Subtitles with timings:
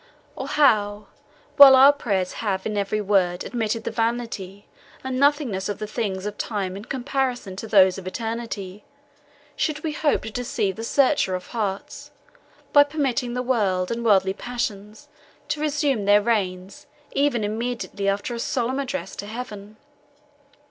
[0.35, 1.05] or how,
[1.57, 4.65] while our prayers have in every word admitted the vanity
[5.03, 8.83] and nothingness of the things of time in comparison to those of eternity,
[9.55, 12.09] should we hope to deceive the Searcher of Hearts,
[12.73, 15.07] by permitting the world and worldly passions
[15.49, 19.77] to reassume the reins even immediately after a solemn address to Heaven!